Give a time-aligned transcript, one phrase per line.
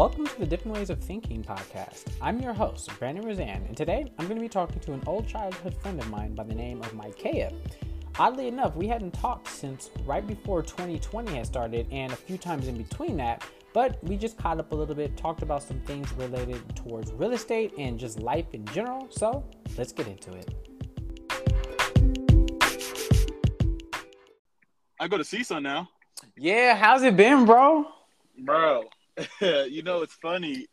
[0.00, 2.04] Welcome to the Different Ways of Thinking podcast.
[2.22, 5.28] I'm your host, Brandon Roseanne, and today I'm going to be talking to an old
[5.28, 7.52] childhood friend of mine by the name of Micaiah.
[8.18, 12.66] Oddly enough, we hadn't talked since right before 2020 had started and a few times
[12.66, 16.10] in between that, but we just caught up a little bit, talked about some things
[16.14, 19.06] related towards real estate and just life in general.
[19.10, 19.44] So
[19.76, 20.48] let's get into it.
[24.98, 25.90] I go to CSUN now.
[26.38, 27.84] Yeah, how's it been, bro?
[28.38, 28.84] Bro,
[29.40, 30.66] you know it's funny.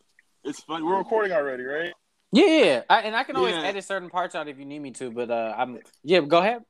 [0.43, 0.83] It's funny.
[0.83, 1.93] We're recording already, right?
[2.31, 2.81] Yeah, yeah.
[2.89, 3.63] I, and I can always Yeah.
[3.63, 6.19] edit certain parts out if you need me to, but uh, I'm yeah.
[6.21, 6.63] Go ahead.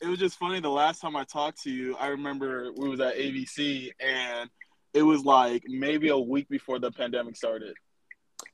[0.00, 0.58] It was just funny.
[0.60, 4.50] The last time I talked to you, I remember we was at ABC, and
[4.94, 7.74] it was like maybe a week before the pandemic started.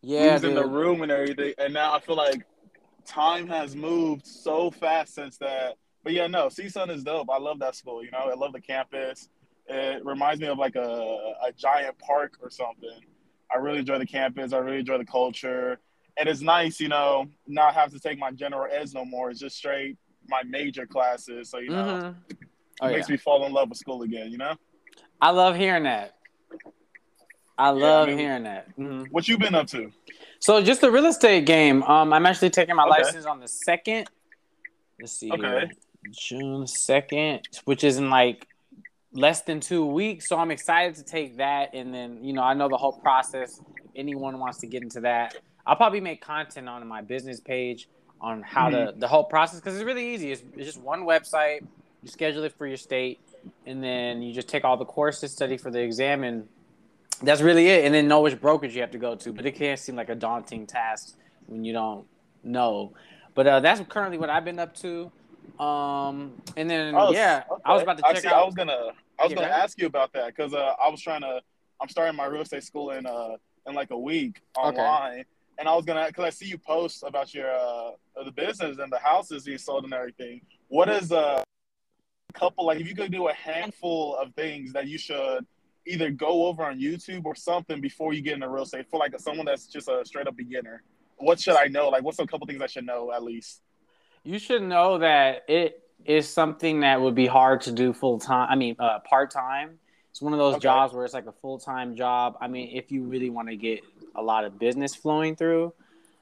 [0.03, 2.43] we Yeah, was in the room and everything, and now I feel like
[3.07, 5.77] time has moved so fast since that.
[6.05, 7.31] But yeah, no, CSUN is dope.
[7.31, 8.05] I love that school.
[8.05, 9.29] You know, I love the campus.
[9.69, 13.01] It reminds me of like a, a giant park or something.
[13.53, 14.53] I really enjoy the campus.
[14.53, 15.79] I really enjoy the culture,
[16.19, 19.31] and it's nice, you know, not have to take my general eds no more.
[19.31, 19.97] It's just straight
[20.29, 21.49] my major classes.
[21.51, 22.15] So you know, Mhm.
[22.31, 22.39] it
[22.81, 22.97] Oh, yeah.
[22.97, 24.31] makes me fall in love with school again.
[24.31, 24.55] You know,
[25.21, 26.15] I love hearing that.
[27.57, 28.77] I I love mean- hearing that.
[28.77, 29.11] Mhm.
[29.11, 29.91] what you been up to?
[30.41, 31.83] So just the real estate game.
[31.83, 33.03] Um, I'm actually taking my Okay.
[33.03, 34.09] license on the second.
[35.01, 35.31] Let's see.
[35.33, 35.71] Okay.
[36.11, 38.47] June second, which is in like
[39.19, 40.29] less than two weeks.
[40.29, 43.61] So I'm excited to take that, and then you know I know the whole process.
[43.85, 47.89] If anyone wants to get into that, I'll probably make content on my business page
[48.21, 50.33] on how to the whole process because it's really easy.
[50.33, 51.61] It's, it's just one website.
[52.03, 53.19] You schedule it for your state,
[53.67, 56.49] and then you just take all the courses, study for the exam, and
[57.23, 57.85] that's really it.
[57.85, 59.33] And then know which brokerage you have to go to.
[59.33, 62.07] But it can seem like a daunting task when you don't
[62.45, 62.93] know.
[63.35, 65.11] But uh, that's currently what I've been up to.
[65.59, 68.43] Um, and then Oh, yeah, I was about to check Actually, out.
[68.43, 71.01] I was gonna, I was Yeah, gonna ask you about that because uh, I was
[71.03, 71.41] trying to.
[71.81, 73.37] I'm starting my real estate school in uh
[73.67, 74.81] in like a week Okay.
[74.81, 75.25] online,
[75.59, 77.93] and I was gonna because I see you post about your uh
[78.25, 80.41] the business and the houses you sold and everything.
[80.69, 81.43] What is uh,
[82.31, 85.47] a couple like if you could do a handful of things that you should
[85.87, 89.19] either go over on YouTube or something before you get into real estate for like
[89.19, 90.83] someone that's just a straight up beginner?
[91.17, 91.89] What should I know?
[91.89, 93.63] Like, what's a couple things I should know at least?
[94.25, 98.49] you should know that it is something that would be hard to do full time.
[98.51, 99.79] I mean, uh, part time.
[100.11, 100.63] It's one of those Okay.
[100.63, 102.37] jobs where it's like a full time job.
[102.41, 103.81] I mean, if you really want to get
[104.15, 105.73] a lot of business flowing through,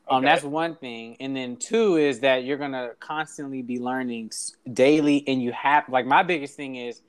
[0.08, 0.24] um, Okay.
[0.24, 1.16] that's one thing.
[1.20, 4.32] And then two is that you're gonna constantly be learning
[4.72, 7.00] daily, and you have like my biggest thing is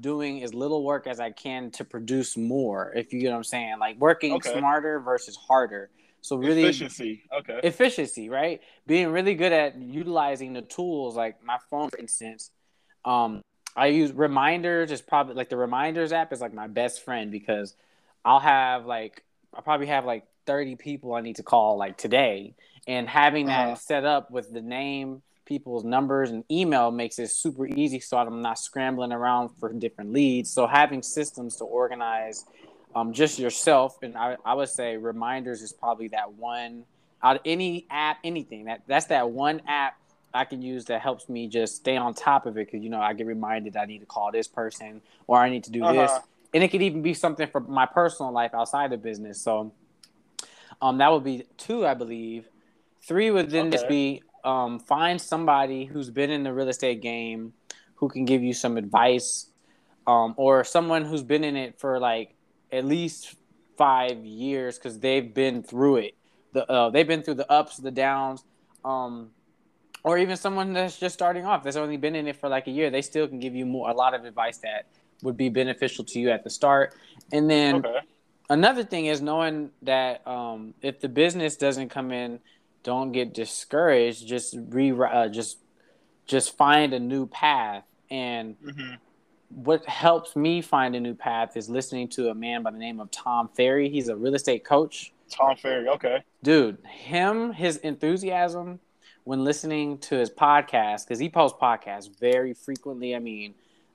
[0.00, 2.92] doing as little work as I can to produce more.
[2.94, 4.50] If you get what I'm saying, like working Okay.
[4.58, 5.90] smarter versus harder.
[6.20, 7.22] So really Efficiency.
[7.32, 7.60] Okay.
[7.62, 8.60] efficiency, right?
[8.86, 12.50] Being really good at utilizing the tools, like my phone, for instance.
[13.04, 13.42] Um,
[13.76, 14.90] I use reminders.
[14.92, 17.74] Is probably like the reminders app is like my best friend because
[18.24, 19.24] I'll have like
[19.54, 22.54] I probably have like thirty people I need to call like today,
[22.86, 23.76] and having that Uh-huh.
[23.76, 28.00] set up with the name, people's numbers, and email makes it super easy.
[28.00, 30.48] So I'm not scrambling around for different leads.
[30.50, 32.46] So having systems to organize
[32.94, 33.98] um, just yourself.
[34.02, 36.84] And I, I would say reminders is probably that one
[37.22, 39.98] out of any app, anything that that's that one app
[40.32, 42.72] I can use that helps me just stay on top of it.
[42.72, 45.64] Cause you know, I get reminded I need to call this person or I need
[45.64, 46.10] to do this.
[46.10, 46.20] Uh-huh.
[46.54, 49.38] And it could even be something for my personal life outside of business.
[49.40, 49.72] So,
[50.80, 52.48] um, that would be two, I believe.
[53.02, 57.52] Three would then just be, um, find somebody who's been in the real estate game
[57.96, 59.46] who can give you some advice,
[60.06, 62.34] um, or someone who's been in it for like
[62.72, 63.36] at least
[63.78, 66.14] five years because they've been through it.
[66.52, 68.44] The uh, they've been through the ups, the downs,
[68.84, 69.30] um,
[70.04, 72.70] or even someone that's just starting off that's only been in it for like a
[72.70, 72.90] year.
[72.90, 74.86] They still can give you more a lot of advice that
[75.22, 76.94] would be beneficial to you at the start.
[77.32, 77.98] And then Okay.
[78.50, 82.40] another thing is knowing that um, if the business doesn't come in,
[82.82, 84.26] don't get discouraged.
[84.26, 85.58] Just re uh, just
[86.26, 88.94] just find a new path and hmm
[89.54, 93.00] what helps me find a new path is listening to a man by the name
[93.00, 93.88] of Tom Ferry.
[93.88, 95.12] He's a real estate coach.
[95.30, 95.88] Tom Ferry.
[95.88, 96.24] Okay.
[96.42, 98.80] Dude, him, his enthusiasm
[99.24, 103.14] when listening to his podcast, because he posts podcasts very frequently.
[103.14, 103.54] I mean,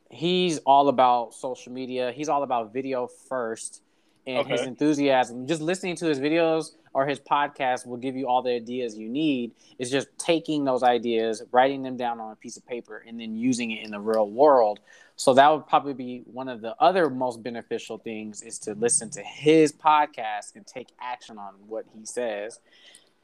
[0.09, 3.81] he's all about social media, he's all about video first.
[4.25, 8.41] And his enthusiasm, just listening to his videos or his podcast will give you all
[8.41, 9.51] the ideas you need.
[9.77, 13.35] Is just taking those ideas, writing them down on a piece of paper, and then
[13.35, 14.79] using it in the real world.
[15.15, 19.11] So that would probably be one of the other most beneficial things is to listen
[19.11, 22.59] to his podcast and take action on what he says.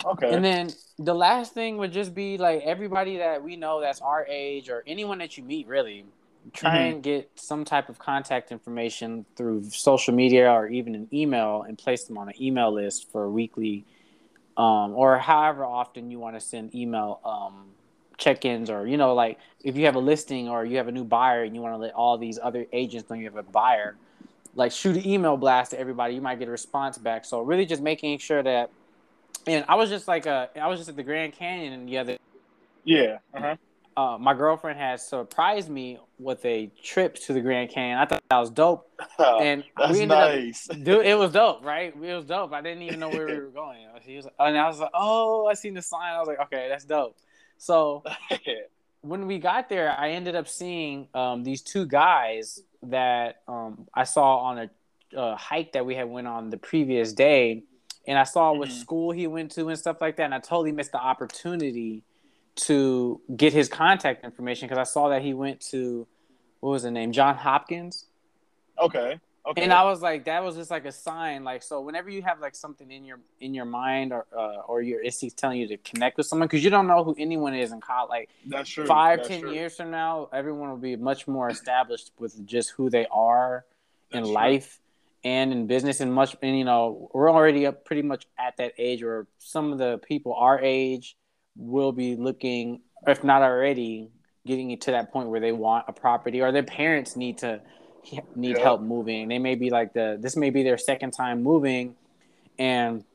[0.05, 0.31] Okay.
[0.31, 4.23] And then the last thing would just be like everybody that we know that's our
[4.29, 6.05] age or anyone that you meet really
[6.51, 6.91] try Mhm.
[6.93, 11.77] and get some type of contact information through social media or even an email and
[11.77, 13.85] place them on an email list for weekly
[14.57, 17.71] um, or however often you want to send email um,
[18.17, 21.03] check-ins or you know like if you have a listing or you have a new
[21.03, 23.95] buyer and you want to let all these other agents know you have a buyer
[24.55, 27.65] like shoot an email blast to everybody you might get a response back so really
[27.65, 28.69] just making sure that
[29.47, 32.17] and i was just like uh i was just at the grand canyon the other
[32.83, 33.17] Yeah.
[33.33, 33.55] Uh-huh.
[33.95, 37.97] Uh, my girlfriend had surprised me with a trip to the Grand Canyon.
[37.97, 40.69] I thought that was dope, and That's we ended nice.
[40.69, 41.05] up, dude.
[41.05, 41.93] It was dope, right?
[41.95, 42.53] It was dope.
[42.53, 43.85] I didn't even know where we were going.
[44.05, 46.13] She was, and I was like, oh, I seen the sign.
[46.13, 47.17] I was like, okay, that's dope.
[47.57, 48.03] So
[49.01, 54.03] when we got there, I ended up seeing um, these two guys that um, I
[54.05, 54.69] saw on a,
[55.15, 57.63] a hike that we had went on the previous day,
[58.07, 58.79] and I saw which Mhm.
[58.81, 60.23] school he went to and stuff like that.
[60.23, 62.03] And I totally missed the opportunity
[62.55, 66.07] to get his contact information because I saw that he went to
[66.59, 68.05] what was the name John Hopkins.
[68.79, 69.19] okay.
[69.45, 69.61] Okay.
[69.61, 71.43] And I was like, that was just like a sign.
[71.43, 74.81] Like, so whenever you have like something in your in your mind or uh, or
[74.81, 77.73] your instincts telling you to connect with someone, because you don't know who anyone is
[77.73, 78.09] in college.
[78.09, 78.85] Like That's true.
[78.85, 79.51] five, That's ten true.
[79.51, 83.65] years from now, everyone will be much more established with just who they are
[84.11, 84.31] in true.
[84.31, 84.79] life
[85.25, 85.99] and in business.
[85.99, 89.73] And much, and you know, we're already up pretty much at that age where some
[89.73, 91.17] of the people our age
[91.55, 94.09] will be looking, if not already,
[94.45, 97.61] getting to that point where they want a property or their parents need to
[98.35, 98.63] need Yeah.
[98.63, 99.29] help moving.
[99.29, 101.95] They may be like the this may be their second time moving,
[102.59, 103.05] and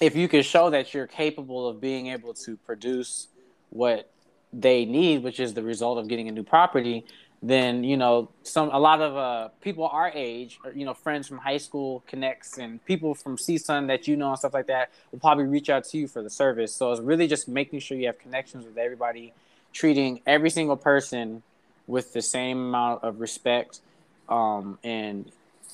[0.00, 3.28] if you can show that you're capable of being able to produce
[3.70, 4.10] what
[4.52, 7.04] they need, which is the result of getting a new property,
[7.48, 11.28] then you know some a lot of uh, people our age, or, you know, friends
[11.28, 14.90] from high school connects and people from CSUN that you know and stuff like that
[15.12, 16.74] will probably reach out to you for the service.
[16.74, 19.32] So it's really just making sure you have connections with everybody,
[19.72, 21.42] treating every single person
[21.86, 23.80] with the same amount of respect
[24.28, 25.30] um, and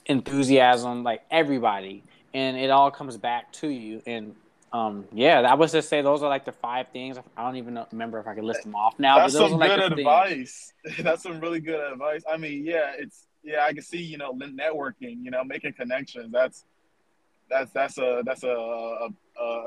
[0.06, 2.02] enthusiasm, like everybody,
[2.34, 4.02] and it all comes back to you.
[4.06, 4.34] And
[4.72, 7.18] um, yeah, I was just say those are like the five things.
[7.36, 9.18] I don't even know, remember if I can list them off now.
[9.18, 9.98] That's but those some like good things.
[10.00, 10.72] advice.
[11.00, 12.22] That's some really good advice.
[12.30, 16.32] I mean, yeah, it's yeah, I can see you know networking, you know, making connections.
[16.32, 16.64] That's
[17.50, 19.10] that's that's a that's a a,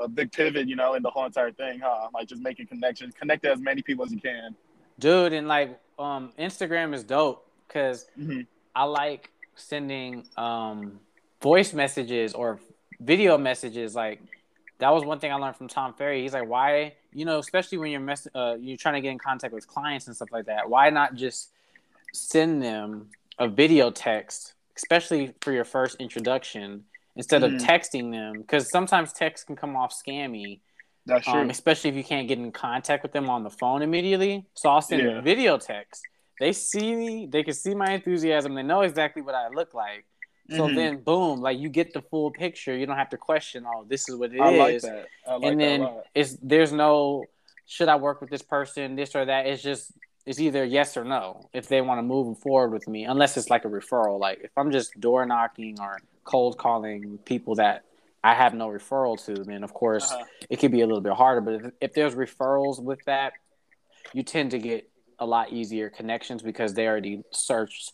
[0.02, 2.08] a big pivot, you know, in the whole entire thing, huh?
[2.12, 4.54] Like just making connections, connect to as many people as you can.
[4.98, 5.32] dude.
[5.32, 8.40] And like, um, Instagram is dope because hmm
[8.74, 11.00] I like sending um
[11.40, 12.58] voice messages or
[13.00, 13.94] video messages.
[13.94, 14.20] Like
[14.78, 16.22] that was one thing I learned from Tom Ferry.
[16.22, 19.18] He's like, why, you know, especially when you're mess- uh, you're trying to get in
[19.18, 20.68] contact with clients and stuff like that.
[20.68, 21.50] Why not just
[22.12, 23.08] send them
[23.38, 26.84] a video text, especially for your first introduction,
[27.16, 27.60] instead of Mhm.
[27.60, 28.40] texting them?
[28.42, 30.60] Because sometimes text can come off scammy.
[31.06, 31.40] That's true.
[31.42, 34.44] um, especially if you can't get in contact with them on the phone immediately.
[34.54, 35.18] So I'll send Yeah.
[35.18, 36.04] a video text.
[36.40, 40.04] They see me, they can see my enthusiasm, they know exactly what I look like.
[40.50, 40.74] So Mhm.
[40.74, 42.76] then, boom, like you get the full picture.
[42.76, 44.40] You don't have to question, oh, this is what it is.
[44.40, 45.08] I like that.
[45.26, 47.28] I like and then it's there's no
[47.66, 49.46] should I work with this person, this or that.
[49.46, 49.92] It's just
[50.24, 53.50] it's either yes or no if they want to move forward with me, unless it's
[53.50, 54.18] like a referral.
[54.20, 57.84] Like if I'm just door knocking or cold calling people that
[58.22, 60.24] I have no referral to, then of course Uh-huh.
[60.48, 61.40] it could be a little bit harder.
[61.40, 63.32] But if, if there's referrals with that,
[64.12, 64.88] you tend to get
[65.18, 67.92] a lot easier connections because they already searched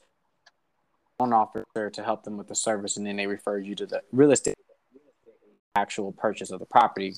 [1.22, 4.00] one officer to help them with the service, and then they refer you to the
[4.12, 4.56] real estate
[5.74, 7.14] actual purchase of the property.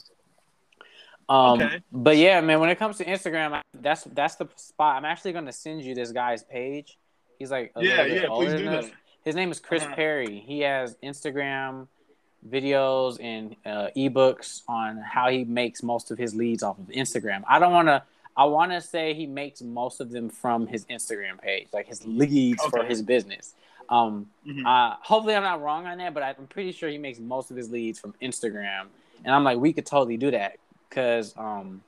[1.28, 1.80] Um, Okay.
[1.90, 4.96] But yeah, man, when it comes to Instagram, that's that's the spot.
[4.96, 6.98] I'm actually going to send you this guy's page.
[7.38, 8.84] He's like a Yeah, yeah, please do us.
[8.86, 8.92] that.
[9.24, 9.94] His name is Chris Uh-huh.
[9.96, 10.38] Perry.
[10.46, 11.88] He has Instagram
[12.48, 17.42] videos and uh, ebooks on how he makes most of his leads off of Instagram.
[17.48, 18.02] I don't want to.
[18.36, 22.04] I want to say he makes most of them from his Instagram page, like his
[22.04, 23.54] leads for his business.
[23.88, 24.66] Um, Mhm.
[24.66, 27.56] uh, hopefully, I'm not wrong on that, but I'm pretty sure he makes most of
[27.56, 28.86] his leads from Instagram.
[29.24, 31.82] And I'm like, we could totally do that because, um,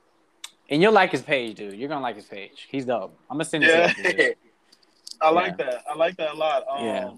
[0.70, 1.74] and you'll like his page, dude.
[1.74, 2.66] You're gonna like his page.
[2.70, 3.16] He's dope.
[3.30, 3.92] I'm gonna send it Yeah.
[3.92, 4.34] to you.
[5.20, 5.84] I like that.
[5.88, 6.64] I like that a lot.
[6.68, 7.10] Um, Yeah.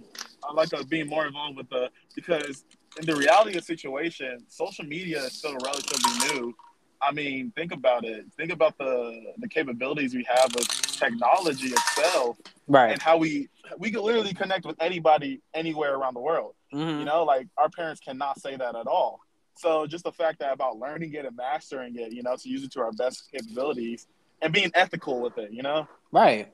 [0.45, 2.65] I like us being more involved with the because
[2.99, 6.55] in the reality of the situation, social media is still relatively new.
[7.01, 8.27] I mean, think about it.
[8.37, 10.69] Think about the the capabilities we have with
[10.99, 12.37] technology itself
[12.67, 12.93] Right.
[12.93, 16.55] and how we we can literally connect with anybody anywhere around the world.
[16.73, 16.99] Mhm.
[17.01, 19.21] You know, like our parents cannot say that at all.
[19.55, 22.63] So just the fact that about learning it and mastering it, you know, to use
[22.65, 24.07] it to our best capabilities
[24.41, 25.87] and being ethical with it, you know.
[26.13, 26.53] Right.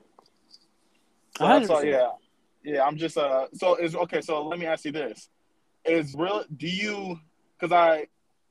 [1.37, 2.11] So that's all, yeah,
[2.63, 2.83] yeah.
[2.83, 3.47] I'm just uh.
[3.53, 4.21] So is okay.
[4.21, 5.29] So let me ask you this:
[5.85, 6.43] Is real?
[6.55, 7.19] Do you?
[7.57, 8.07] Because I,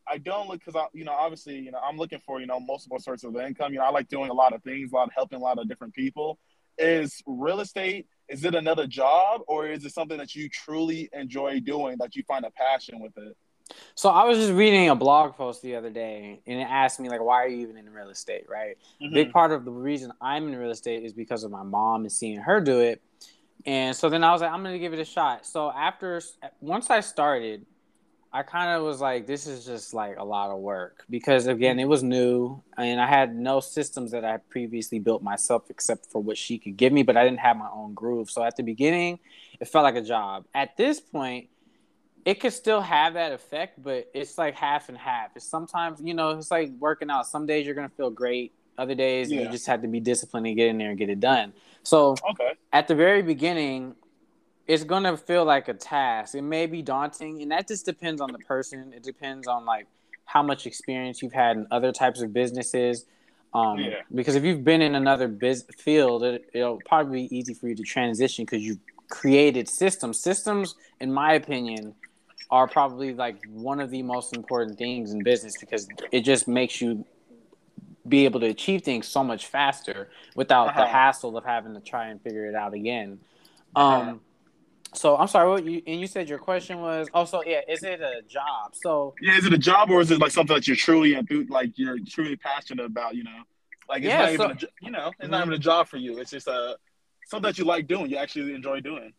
[0.06, 2.60] I don't look because I, you know, obviously, you know, I'm looking for you know
[2.60, 3.72] multiple sources of income.
[3.72, 5.58] You know, I like doing a lot of things, a lot of helping a lot
[5.58, 6.38] of different people.
[6.78, 11.60] is real estate is it another job or is it something that you truly enjoy
[11.60, 13.36] doing that you find a passion with it?
[13.94, 17.08] So I was just reading a blog post the other day, and it asked me
[17.08, 18.76] like, "Why are you even in real estate?" Right.
[19.02, 19.14] Mm-hmm.
[19.14, 22.12] Big part of the reason I'm in real estate is because of my mom and
[22.12, 23.02] seeing her do it,
[23.64, 26.20] and so then I was like, "I'm gonna give it a shot." So after
[26.60, 27.64] once I started,
[28.34, 31.52] I kind of was like, "This is just like a lot of work," because mm-hmm.
[31.52, 35.70] again, it was new, and I had no systems that I had previously built myself
[35.70, 38.30] except for what she could give me, but I didn't have my own groove.
[38.30, 39.20] So at the beginning,
[39.60, 40.44] it felt like a job.
[40.52, 41.48] At this point
[42.24, 45.30] it could still have that effect, but it's like half and half.
[45.36, 47.26] It's sometimes, you know, it's like working out.
[47.26, 48.52] Some days you're gonna feel great.
[48.78, 49.42] Other days yeah.
[49.42, 51.52] you just have to be disciplined and get in there and get it done.
[51.82, 52.54] So okay.
[52.72, 53.94] at the very beginning,
[54.66, 56.34] it's gonna feel like a task.
[56.34, 58.92] It may be daunting, and that just depends on the person.
[58.94, 59.86] It depends on like
[60.24, 63.06] how much experience you've had in other types of businesses.
[63.52, 64.00] Um, yeah.
[64.12, 67.74] Because if you've been in another biz- field, it, it'll probably be easy for you
[67.76, 68.80] to transition because you've
[69.10, 70.18] created systems.
[70.18, 71.94] Systems, in my opinion,
[72.50, 76.80] are probably like one of the most important things in business because it just makes
[76.80, 77.04] you
[78.06, 80.80] be able to achieve things so much faster without uh-huh.
[80.80, 83.18] the hassle of having to try and figure it out again.
[83.74, 84.14] Uh-huh.
[84.96, 87.82] So I'm sorry, what you and you said your question was also oh, yeah, is
[87.82, 88.74] it a job?
[88.74, 91.16] So yeah, is it a job or is it like something that you're truly
[91.48, 93.14] like you're truly passionate about?
[93.14, 93.42] You know,
[93.88, 95.30] like it's yeah, not so, even a, you know it's mm-hmm.
[95.30, 96.18] not even a job for you.
[96.18, 96.76] It's just a
[97.26, 98.10] something that you like doing.
[98.10, 99.12] You actually enjoy doing.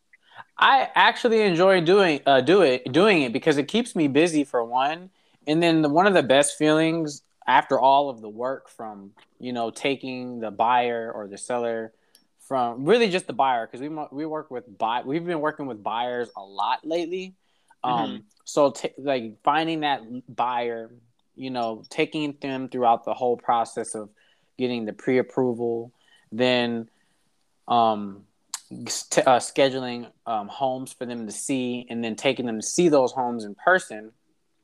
[0.57, 4.63] I actually enjoy doing uh do it doing it because it keeps me busy for
[4.63, 5.09] one,
[5.45, 9.51] and then the, one of the best feelings after all of the work from you
[9.51, 11.91] know taking the buyer or the seller
[12.47, 15.83] from really just the buyer because we we work with buy we've been working with
[15.83, 17.35] buyers a lot lately.
[17.83, 18.17] Um, mm-hmm.
[18.45, 20.01] so t- like finding that
[20.33, 20.91] buyer,
[21.35, 24.09] you know, taking them throughout the whole process of
[24.57, 25.91] getting the pre-approval,
[26.31, 26.89] then
[27.67, 28.25] um
[28.69, 32.89] t- uh, scheduling um, homes for them to see and then taking them to see
[32.89, 34.11] those homes in person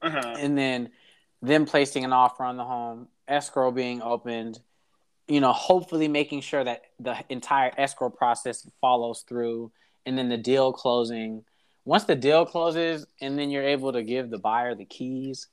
[0.02, 0.36] uh-huh.
[0.38, 0.90] and then
[1.42, 4.60] them placing an offer on the home escrow being opened
[5.32, 9.72] you know hopefully making sure that the entire escrow process follows through
[10.06, 11.44] and then the deal closing.
[11.86, 15.48] Once the deal closes and then you're able to give the buyer the keys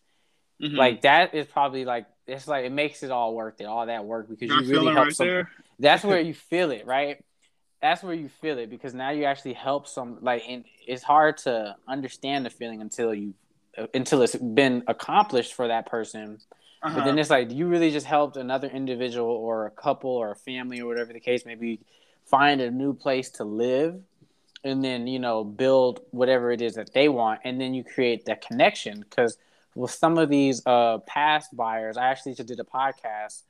[0.62, 0.76] mm-hmm.
[0.76, 4.04] like that is probably like it's like it makes it all worth it all that
[4.04, 5.46] work because you're you really help right some,
[5.78, 7.24] that's where you feel it right?
[7.80, 11.38] That's where you feel it because now you actually help some like and it's hard
[11.38, 13.34] to understand the feeling until you
[13.94, 16.38] until it's been accomplished for that person
[16.82, 16.94] uh-huh.
[16.94, 20.36] but then it's like you really just helped another individual or a couple or a
[20.36, 21.80] family or whatever the case maybe
[22.24, 24.00] find a new place to live
[24.64, 27.40] and then you know build whatever it is that they want.
[27.44, 29.00] And then you create that connection.
[29.00, 29.38] Because
[29.78, 33.42] with some of these uh, past buyers i actually just did a podcast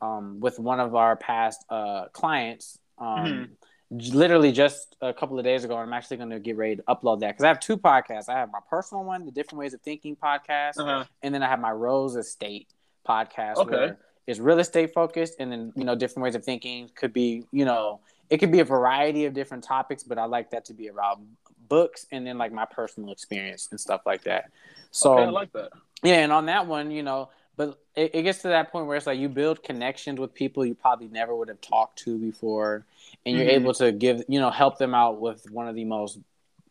[0.00, 3.52] um, with one of our past uh, clients um, mm-hmm
[3.90, 5.76] literally just a couple of days ago.
[5.76, 8.28] I'm actually going to get ready to upload that because I have two podcasts.
[8.28, 11.04] I have my personal one, the Different Ways of Thinking podcast, uh-huh.
[11.22, 12.68] and then I have my Rose Estate
[13.08, 13.70] podcast, okay.
[13.70, 17.44] where it's real estate focused, and then you know different ways of thinking could be
[17.50, 20.74] you know it could be a variety of different topics, but I like that to
[20.74, 21.26] be around
[21.68, 24.50] books and then like my personal experience and stuff like that.
[24.90, 25.70] So okay, I like that.
[26.02, 28.96] Yeah, and on that one, you know, but it, it gets to that point where
[28.96, 32.86] it's like you build connections with people you probably never would have talked to before
[33.26, 33.62] and you're mm-hmm.
[33.62, 36.18] able to give you know help them out with one of the most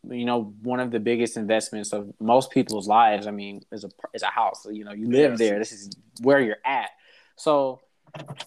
[0.10, 3.89] you know one of the biggest investments of most people's lives i mean is a
[4.13, 4.65] is a house.
[4.72, 5.39] You know you live yes.
[5.39, 5.60] there.
[5.60, 5.91] This is
[6.22, 6.89] where you're at.
[7.36, 7.82] So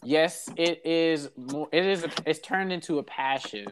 [0.02, 3.66] yes it is more it is a, it's turned into a passion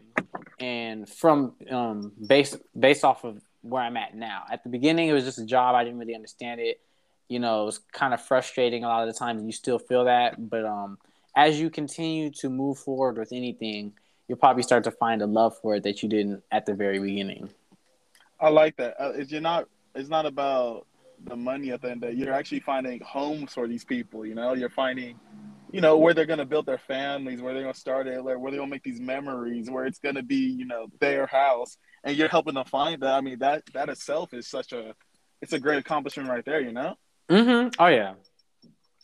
[0.60, 4.44] and from um based based off of where i'm at now.
[4.50, 5.74] At the beginning it was just a job.
[5.74, 6.80] I didn't really understand it
[7.28, 10.48] you know it's kind of frustrating a lot of the times you still feel that
[10.48, 10.98] but um
[11.36, 13.92] as you continue to move forward with anything
[14.28, 16.98] you'll probably start to find a love for it that you didn't at the very
[16.98, 17.50] beginning.
[18.38, 18.94] I like that.
[19.00, 19.68] Uh, it's you're not.
[19.94, 20.86] It's not about
[21.24, 22.02] the money at the end.
[22.02, 24.24] The You're actually finding homes for these people.
[24.24, 25.18] You know, you're finding,
[25.72, 28.60] you know, where they're gonna build their families, where they're gonna start it, where they're
[28.60, 32.54] gonna make these memories, where it's gonna be, you know, their house, and you're helping
[32.54, 33.14] them find that.
[33.14, 34.94] I mean, that that itself is such a,
[35.40, 36.60] it's a great accomplishment right there.
[36.60, 36.94] You know.
[37.30, 37.68] Mm-hmm.
[37.78, 38.14] Oh yeah.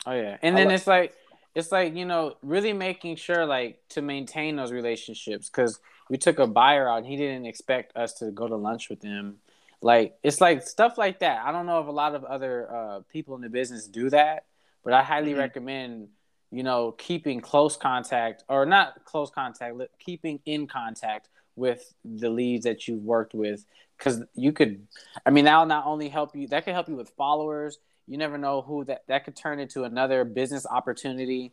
[0.06, 0.36] Oh yeah.
[0.42, 1.14] And then like, it's like
[1.54, 6.38] it's like you know really making sure like to maintain those relationships because we took
[6.38, 9.36] a buyer out and he didn't expect us to go to lunch with him
[9.80, 13.00] like it's like stuff like that i don't know if a lot of other uh,
[13.10, 14.44] people in the business do that
[14.82, 15.40] but i highly mm-hmm.
[15.40, 16.08] recommend
[16.50, 22.64] you know keeping close contact or not close contact keeping in contact with the leads
[22.64, 23.64] that you've worked with
[23.98, 24.86] because you could
[25.24, 28.38] i mean that'll not only help you that could help you with followers you never
[28.38, 31.52] know who that that could turn into another business opportunity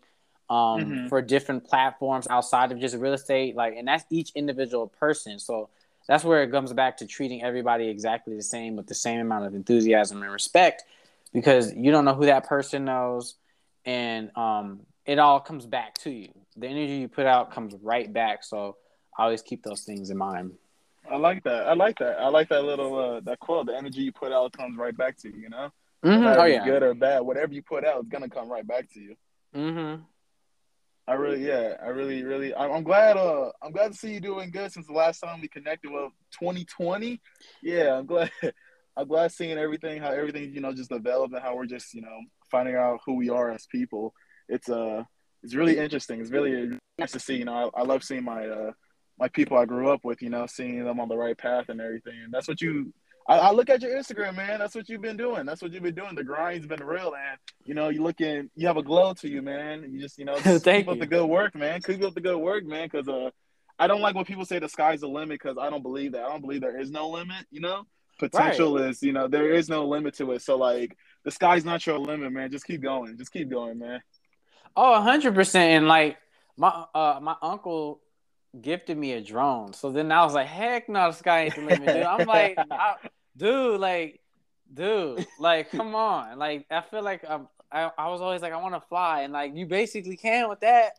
[0.49, 1.09] um, Mhm.
[1.09, 3.55] for different platforms outside of just real estate.
[3.55, 5.39] Like, and that's each individual person.
[5.39, 5.69] So
[6.07, 9.45] that's where it comes back to treating everybody exactly the same with the same amount
[9.45, 10.83] of enthusiasm and respect,
[11.31, 13.35] because you don't know who that person knows,
[13.85, 16.33] and um, it all comes back to you.
[16.57, 18.43] The energy you put out comes right back.
[18.43, 18.75] So
[19.17, 20.51] I always keep those things in mind.
[21.09, 21.67] I like that.
[21.67, 22.19] I like that.
[22.19, 23.67] I like that little uh, that quote.
[23.67, 25.39] The energy you put out comes right back to you.
[25.43, 25.71] You know,
[26.03, 26.35] Mhm.
[26.37, 26.65] Oh yeah.
[26.65, 29.15] good or bad, whatever you put out is gonna come right back to you.
[29.55, 30.03] Mm-hmm.
[31.07, 33.17] I really, yeah, I really, really, I'm, I'm glad.
[33.17, 35.91] Uh, I'm glad to see you doing good since the last time we connected.
[35.91, 37.19] Well, 2020.
[37.61, 38.31] Yeah, I'm glad.
[38.97, 42.01] I'm glad seeing everything, how everything, you know, just developed and how we're just, you
[42.01, 42.17] know,
[42.51, 44.13] finding out who we are as people.
[44.49, 45.03] It's uh,
[45.43, 46.21] it's really interesting.
[46.21, 47.37] It's really nice to see.
[47.37, 48.71] You know, I, I love seeing my uh,
[49.17, 50.21] my people I grew up with.
[50.21, 52.19] You know, seeing them on the right path and everything.
[52.23, 52.93] And that's what you.
[53.27, 54.59] I, I look at your Instagram, man.
[54.59, 55.45] That's what you've been doing.
[55.45, 56.15] That's what you've been doing.
[56.15, 59.41] The grind's been real, and you know, you looking, you have a glow to you,
[59.41, 59.89] man.
[59.91, 61.81] You just, you know, just keep up the good work, man.
[61.81, 62.89] Keep up the good work, man.
[62.91, 63.29] Because uh,
[63.77, 66.23] I don't like when people say the sky's the limit because I don't believe that.
[66.23, 67.45] I don't believe there is no limit.
[67.51, 67.85] You know,
[68.19, 70.41] potential is, you know, there is no limit to it.
[70.41, 72.51] So like, the sky's not your limit, man.
[72.51, 73.17] Just keep going.
[73.17, 74.01] Just keep going, man.
[74.75, 75.71] Oh, hundred percent.
[75.71, 76.17] And like
[76.57, 78.01] my uh my uncle
[78.59, 79.73] gifted me a drone.
[79.73, 82.03] So then I was like, heck no, the sky ain't the limit, dude.
[82.03, 82.95] I'm like, I,
[83.37, 84.21] dude, like,
[84.73, 86.37] dude, like, come on.
[86.37, 89.31] Like, I feel like I'm, I, I was always like, I want to fly, and
[89.33, 90.93] like, you basically can with that,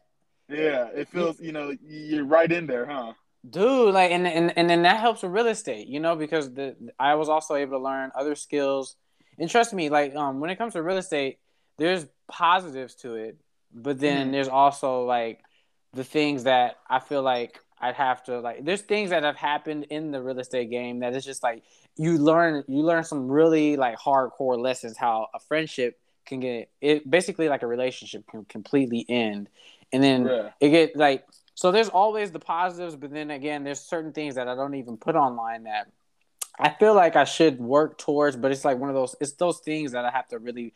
[0.49, 3.15] Yeah, it feels, you know, you're right in there, huh?
[3.49, 3.95] dude.
[3.95, 7.15] Like, and and and then that helps with real estate, you know, because the I
[7.15, 8.97] was also able to learn other skills.
[9.39, 11.39] And trust me, like, um, when it comes to real estate,
[11.79, 13.39] there's positives to it,
[13.73, 14.33] but then Mhm.
[14.33, 15.41] there's also like
[15.93, 18.65] the things that I feel like I'd have to like.
[18.65, 21.63] There's things that have happened in the real estate game that it's just like
[21.97, 27.11] you learn you learn some really like hardcore lessons how a friendship can get it
[27.11, 29.49] basically like a relationship can completely end,
[29.93, 30.51] and then Yeah.
[30.61, 31.73] it get like so.
[31.73, 35.17] There's always the positives, but then again, there's certain things that I don't even put
[35.17, 35.89] online that
[36.59, 39.17] I feel like I should work towards, but it's like one of those.
[39.21, 40.75] It's those things that I have to really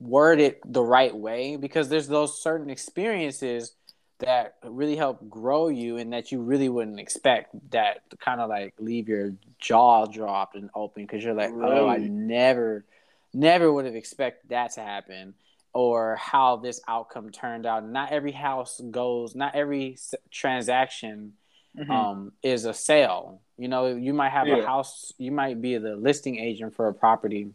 [0.00, 3.74] word it the right way because there's those certain experiences
[4.20, 8.74] that really help grow you and that you really wouldn't expect that kind of like
[8.78, 12.84] leave your jaw dropped and open because you're like oh i never
[13.32, 15.34] never would have expected that to happen
[15.72, 21.34] or how this outcome turned out not every house goes not every s- transaction
[21.76, 21.90] Mhm.
[21.90, 23.40] um, is a sale.
[23.56, 26.94] You know, you might have a house, you might be the listing agent for a
[26.94, 27.52] property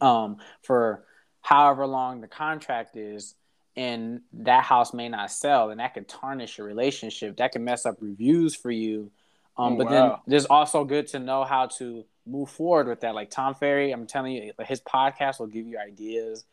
[0.00, 1.04] um, for
[1.40, 3.34] however long the contract is,
[3.76, 7.36] and that house may not sell, and that could tarnish your relationship.
[7.36, 9.10] That can mess up reviews for you.
[9.56, 10.22] Um, Oh, but then wow.
[10.26, 13.14] there's also good to know how to move forward with that.
[13.14, 16.44] Like Tom Ferry, I'm telling you, his podcast will give you ideas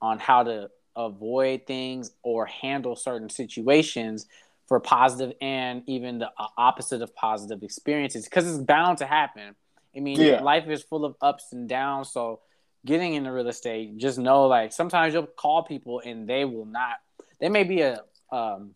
[0.00, 4.26] on how to avoid things or handle certain situations
[4.66, 9.54] for positive and even the opposite of positive experiences because it's bound to happen.
[9.96, 10.42] I mean, Yeah.
[10.42, 12.10] life is full of ups and downs.
[12.10, 12.40] So,
[12.86, 16.94] getting into real estate, just know like sometimes you'll call people and they will not.
[17.40, 18.00] They may be a
[18.32, 18.72] um,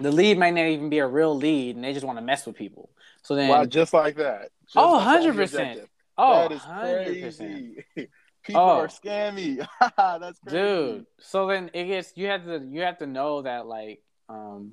[0.00, 2.44] the lead may not even be a real lead, and they just want to mess
[2.46, 2.90] with people.
[3.22, 4.50] So then, Wow, just like that.
[4.64, 5.30] Just Oh, 100%.
[5.30, 5.88] objective.
[6.18, 7.38] oh, that is 100%.
[7.38, 7.84] crazy.
[8.42, 8.80] People Oh.
[8.80, 9.66] are scammy.
[9.96, 10.58] That's crazy.
[10.58, 14.72] dude so then it gets you have to you have to know that like um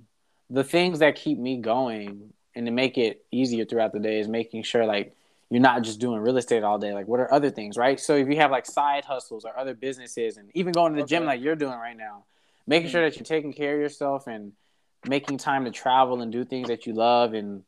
[0.50, 4.28] the things that keep me going and to make it easier throughout the day is
[4.28, 5.14] making sure like
[5.52, 8.16] you're not just doing real estate all day like what are other things right so
[8.16, 11.26] if you have like side hustles or other businesses and even going to the gym
[11.26, 12.24] like you're doing right now
[12.66, 14.54] making sure that you're taking care of yourself and
[15.06, 17.64] making time to travel and do things that you love and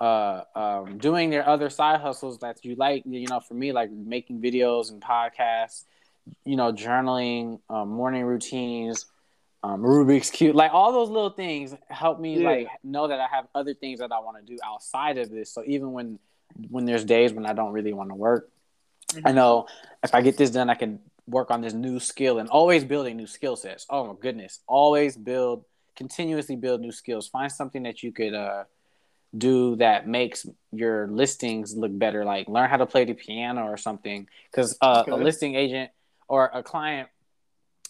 [0.00, 3.02] uh, um, doing their other side hustles that you like.
[3.06, 5.84] You know, for me, like making videos and podcasts,
[6.44, 9.06] you know, journaling, um, morning routines,
[9.62, 12.44] um, Rubik's cube, like all those little things help me Yeah.
[12.44, 15.50] like know that I have other things that I want to do outside of this.
[15.50, 16.18] So even when
[16.70, 18.50] when there's days when I don't really want to work,
[19.24, 19.66] I know
[20.02, 23.16] if I get this done, I can work on this new skill and always building
[23.16, 23.86] new skill sets.
[23.90, 25.64] Oh my goodness, always build,
[25.96, 27.28] continuously build new skills.
[27.28, 28.64] Find something that you could uh,
[29.36, 32.24] do that makes your listings look better.
[32.24, 34.28] Like learn how to play the piano or something.
[34.50, 35.90] Because uh, a listing agent
[36.28, 37.08] or a client,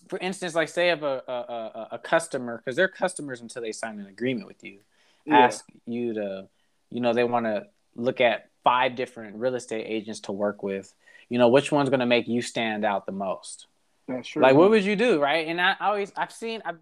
[0.08, 3.72] for instance, like say if a a, a, a customer, because they're customers until they
[3.72, 4.78] sign an agreement with you,
[5.24, 5.46] Yeah.
[5.46, 6.48] ask you to,
[6.90, 10.92] you know, they want to look at five different real estate agents to work with.
[11.28, 13.68] You know, which one's going to make you stand out the most?
[14.08, 14.42] That's true.
[14.42, 15.46] Like, what would you do, right?
[15.46, 16.78] And I always, I've seen, I've,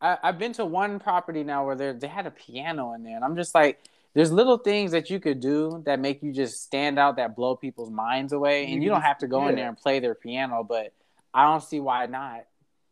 [0.00, 3.16] I, I've been to one property now where they they had a piano in there,
[3.16, 3.80] and I'm just like,
[4.14, 7.56] there's little things that you could do that make you just stand out, that blow
[7.56, 10.62] people's minds away, and you don't have to go in there and play their piano,
[10.62, 10.92] but
[11.32, 12.44] I don't see why not.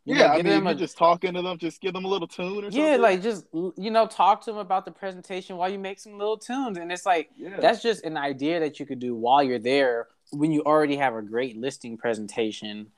[0.05, 2.27] You yeah, know, I mean, a, just talking to them, just give them a little
[2.27, 2.81] tune or something.
[2.81, 6.19] Yeah, like just you know, talk to them about the presentation while you make some
[6.19, 7.61] little tunes, and it's like yeah.
[7.61, 11.15] that's just an idea that you could do while you're there when you already have
[11.15, 12.89] a great listing presentation.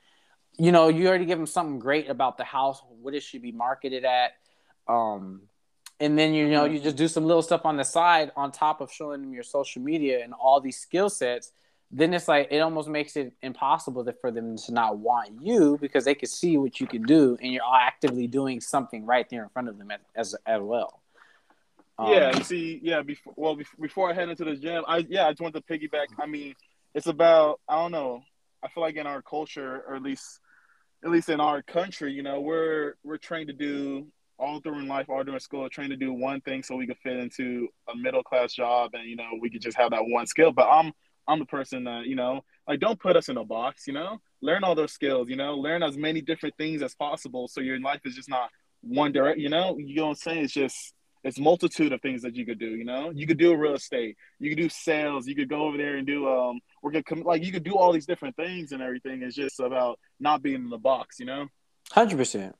[0.57, 3.51] You know, you already give them something great about the house, what it should be
[3.51, 4.31] marketed at,
[4.87, 5.41] um,
[5.99, 8.81] and then you know you just do some little stuff on the side on top
[8.81, 11.51] of showing them your social media and all these skill sets
[11.97, 16.03] then it's like it almost makes it impossible for them to not want you because
[16.03, 19.49] they can see what you can do and you're actively doing something right there in
[19.49, 21.01] front of them as as, well.
[21.97, 23.01] Um, yeah, see, yeah.
[23.01, 26.07] Before well, before I head into the gym, I yeah, I just want to piggyback.
[26.19, 26.53] I mean,
[26.93, 28.23] it's about I don't know.
[28.61, 30.41] I feel like in our culture, or at least
[31.05, 34.89] at least in our country, you know, we're we're trained to do all through in
[34.89, 37.95] life, all during school, trained to do one thing so we could fit into a
[37.95, 40.51] middle class job, and you know, we could just have that one skill.
[40.51, 40.91] But I'm
[41.27, 44.21] I'm the person that, you know, like don't put us in a box, you know?
[44.41, 47.79] Learn all those skills, you know, learn as many different things as possible so your
[47.79, 48.49] life is just not
[48.81, 49.77] one direct, you know?
[49.77, 50.43] You know what I'm saying?
[50.45, 53.11] It's just it's multitude of things that you could do, you know?
[53.13, 56.05] You could do real estate, you could do sales, you could go over there and
[56.05, 59.23] do um we're gonna come like you could do all these different things and everything.
[59.23, 61.47] It's just about not being in the box, you know?
[61.91, 62.55] Hundred percent.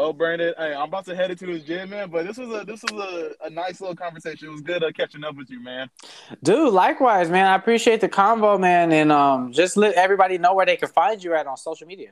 [0.00, 2.08] Oh, Brandon, hey, I'm about to head into his gym, man.
[2.08, 4.46] But this was a this was a, a nice little conversation.
[4.46, 5.90] It was good uh, catching up with you, man.
[6.40, 7.46] Dude, likewise, man.
[7.46, 11.22] I appreciate the convo, man, and um, just let everybody know where they can find
[11.22, 12.10] you at on social media.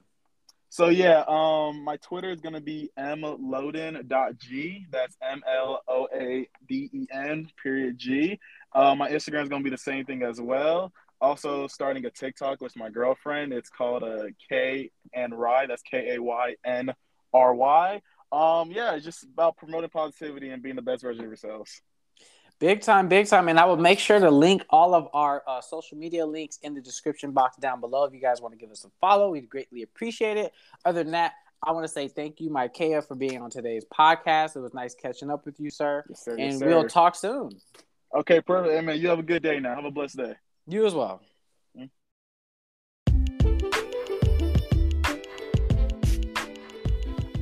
[0.68, 4.86] So yeah, um, my Twitter is gonna be mloaden.g.
[4.90, 8.40] That's M L O A D E N period G.
[8.72, 10.92] Uh, my Instagram is gonna be the same thing as well.
[11.20, 13.52] Also starting a TikTok with my girlfriend.
[13.52, 15.66] It's called a uh, K and Rye.
[15.66, 16.92] That's K A Y N
[17.36, 18.02] R Y.
[18.32, 21.80] Um, yeah, it's just about promoting positivity and being the best version of yourselves.
[22.58, 23.48] Big time, big time.
[23.48, 26.74] And I will make sure to link all of our uh, social media links in
[26.74, 28.04] the description box down below.
[28.04, 30.52] If you guys want to give us a follow, we'd greatly appreciate it.
[30.84, 34.56] Other than that, I want to say thank you, Micaiah, for being on today's podcast.
[34.56, 36.04] It was nice catching up with you, sir.
[36.08, 36.66] Yes, sir and yes, sir.
[36.66, 37.50] we'll talk soon.
[38.14, 38.74] Okay, perfect.
[38.74, 39.74] Hey, man, you have a good day now.
[39.74, 40.34] Have a blessed day.
[40.66, 41.20] You as well.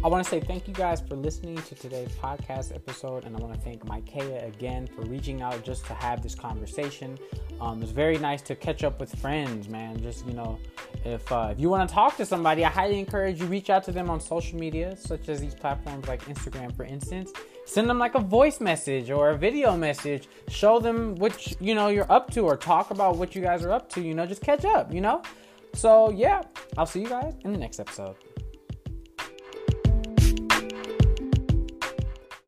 [0.05, 3.40] I want to say thank you guys for listening to today's podcast episode, and I
[3.40, 7.19] want to thank Micaiah again for reaching out just to have this conversation.
[7.59, 10.03] Um, it's very nice to catch up with friends, man.
[10.03, 10.59] Just you know,
[11.07, 13.83] if uh, if you want to talk to somebody, I highly encourage you reach out
[13.85, 17.33] to them on social media, such as these platforms like Instagram, for instance.
[17.64, 20.29] Send them like a voice message or a video message.
[20.49, 23.73] Show them what you know you're up to, or talk about what you guys are
[23.73, 24.03] up to.
[24.03, 24.93] You know, just catch up.
[24.93, 25.23] You know.
[25.73, 26.43] So yeah,
[26.77, 28.17] I'll see you guys in the next episode.